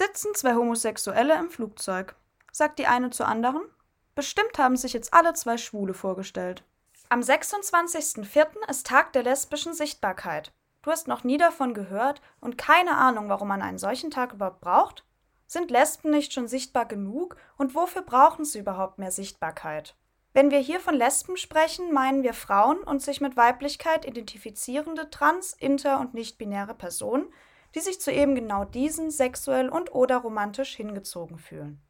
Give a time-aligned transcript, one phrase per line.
[0.00, 2.16] Sitzen zwei Homosexuelle im Flugzeug.
[2.52, 3.60] Sagt die eine zur anderen.
[4.14, 6.64] Bestimmt haben sich jetzt alle zwei Schwule vorgestellt.
[7.10, 8.66] Am 26.04.
[8.70, 10.54] ist Tag der lesbischen Sichtbarkeit.
[10.80, 14.62] Du hast noch nie davon gehört und keine Ahnung, warum man einen solchen Tag überhaupt
[14.62, 15.04] braucht?
[15.46, 19.96] Sind Lesben nicht schon sichtbar genug und wofür brauchen sie überhaupt mehr Sichtbarkeit?
[20.32, 25.52] Wenn wir hier von Lesben sprechen, meinen wir Frauen und sich mit Weiblichkeit identifizierende trans-,
[25.52, 27.30] inter- und nicht-binäre Personen,
[27.74, 31.80] die sich zu eben genau diesen sexuell und oder romantisch hingezogen fühlen.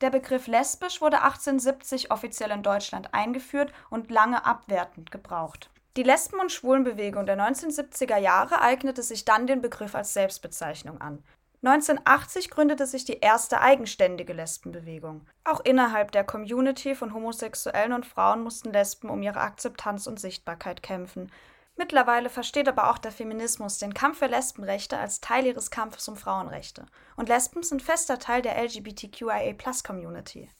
[0.00, 5.70] Der Begriff lesbisch wurde 1870 offiziell in Deutschland eingeführt und lange abwertend gebraucht.
[5.96, 11.22] Die Lesben- und Schwulenbewegung der 1970er Jahre eignete sich dann den Begriff als Selbstbezeichnung an.
[11.64, 15.24] 1980 gründete sich die erste eigenständige Lesbenbewegung.
[15.44, 20.82] Auch innerhalb der Community von Homosexuellen und Frauen mussten Lesben um ihre Akzeptanz und Sichtbarkeit
[20.82, 21.30] kämpfen.
[21.76, 26.16] Mittlerweile versteht aber auch der Feminismus den Kampf für Lesbenrechte als Teil ihres Kampfes um
[26.16, 26.86] Frauenrechte.
[27.16, 30.50] Und Lesben sind fester Teil der LGBTQIA-Plus-Community.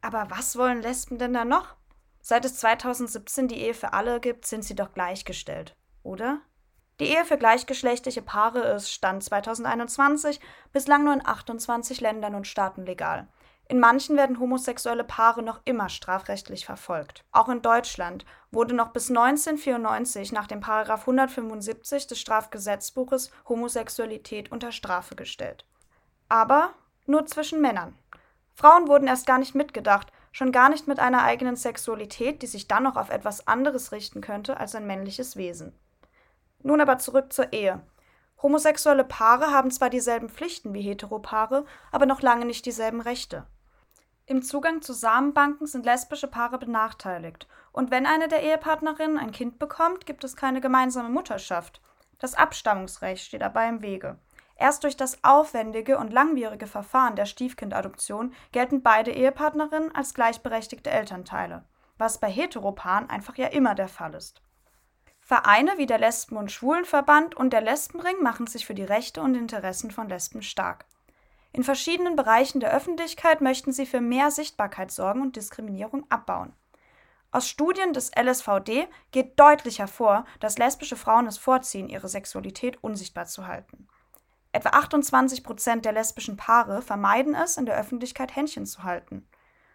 [0.00, 1.76] Aber was wollen Lesben denn da noch?
[2.20, 6.40] Seit es 2017 die Ehe für alle gibt, sind sie doch gleichgestellt, oder?
[6.98, 10.38] Die Ehe für gleichgeschlechtliche Paare ist Stand 2021
[10.72, 13.28] bislang nur in 28 Ländern und Staaten legal.
[13.70, 17.22] In manchen werden homosexuelle Paare noch immer strafrechtlich verfolgt.
[17.30, 24.72] Auch in Deutschland wurde noch bis 1994 nach dem Paragraph 175 des Strafgesetzbuches Homosexualität unter
[24.72, 25.64] Strafe gestellt.
[26.28, 26.70] Aber
[27.06, 27.96] nur zwischen Männern.
[28.56, 32.66] Frauen wurden erst gar nicht mitgedacht, schon gar nicht mit einer eigenen Sexualität, die sich
[32.66, 35.78] dann noch auf etwas anderes richten könnte als ein männliches Wesen.
[36.64, 37.80] Nun aber zurück zur Ehe.
[38.42, 43.46] Homosexuelle Paare haben zwar dieselben Pflichten wie Heteropaare, aber noch lange nicht dieselben Rechte.
[44.30, 49.58] Im Zugang zu Samenbanken sind lesbische Paare benachteiligt, und wenn eine der Ehepartnerinnen ein Kind
[49.58, 51.80] bekommt, gibt es keine gemeinsame Mutterschaft.
[52.20, 54.20] Das Abstammungsrecht steht dabei im Wege.
[54.54, 61.64] Erst durch das aufwendige und langwierige Verfahren der Stiefkindadoption gelten beide Ehepartnerinnen als gleichberechtigte Elternteile,
[61.98, 64.42] was bei Heteropaaren einfach ja immer der Fall ist.
[65.18, 69.34] Vereine wie der Lesben- und Schwulenverband und der Lesbenring machen sich für die Rechte und
[69.34, 70.84] Interessen von Lesben stark.
[71.52, 76.52] In verschiedenen Bereichen der Öffentlichkeit möchten sie für mehr Sichtbarkeit sorgen und Diskriminierung abbauen.
[77.32, 83.26] Aus Studien des LSVD geht deutlich hervor, dass lesbische Frauen es vorziehen, ihre Sexualität unsichtbar
[83.26, 83.88] zu halten.
[84.52, 89.28] Etwa 28 Prozent der lesbischen Paare vermeiden es, in der Öffentlichkeit Händchen zu halten.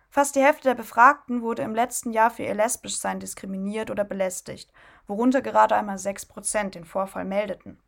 [0.09, 4.71] Fast die Hälfte der Befragten wurde im letzten Jahr für ihr Lesbischsein diskriminiert oder belästigt,
[5.07, 7.81] worunter gerade einmal 6% den Vorfall meldeten.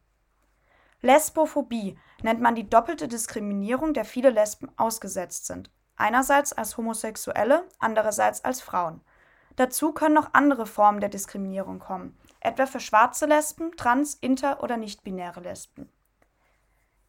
[1.01, 5.69] Lesbophobie nennt man die doppelte Diskriminierung, der viele Lesben ausgesetzt sind.
[5.95, 9.01] Einerseits als Homosexuelle, andererseits als Frauen.
[9.55, 14.77] Dazu können noch andere Formen der Diskriminierung kommen, etwa für schwarze Lesben, trans, inter- oder
[14.77, 15.89] nicht-binäre Lesben.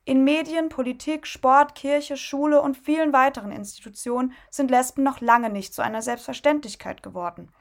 [0.07, 5.75] In Medien, Politik, Sport, Kirche, Schule und vielen weiteren Institutionen sind Lesben noch lange nicht
[5.75, 7.53] zu einer Selbstverständlichkeit geworden.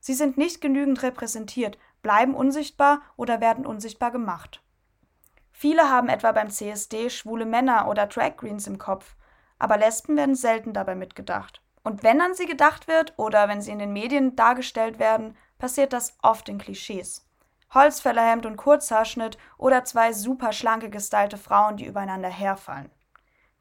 [0.00, 4.60] Sie sind nicht genügend repräsentiert, bleiben unsichtbar oder werden unsichtbar gemacht.
[5.64, 9.16] Viele haben etwa beim CSD schwule Männer oder Drag Queens im Kopf,
[9.58, 11.62] aber Lesben werden selten dabei mitgedacht.
[11.82, 15.94] Und wenn an sie gedacht wird oder wenn sie in den Medien dargestellt werden, passiert
[15.94, 17.26] das oft in Klischees.
[17.72, 22.90] Holzfällerhemd und Kurzhaarschnitt oder zwei super schlanke gestylte Frauen, die übereinander herfallen.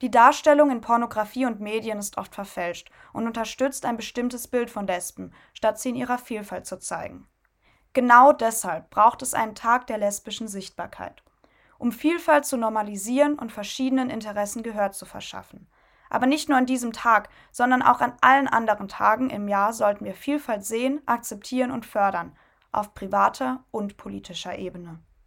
[0.01, 4.87] Die Darstellung in Pornografie und Medien ist oft verfälscht und unterstützt ein bestimmtes Bild von
[4.87, 7.29] Lesben, statt sie in ihrer Vielfalt zu zeigen.
[7.93, 11.23] Genau deshalb braucht es einen Tag der lesbischen Sichtbarkeit,
[11.77, 15.67] um Vielfalt zu normalisieren und verschiedenen Interessen Gehör zu verschaffen.
[16.09, 20.05] Aber nicht nur an diesem Tag, sondern auch an allen anderen Tagen im Jahr sollten
[20.05, 22.35] wir Vielfalt sehen, akzeptieren und fördern,
[22.71, 24.99] auf privater und politischer Ebene.